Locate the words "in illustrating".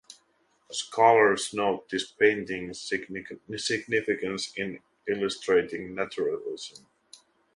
4.57-5.93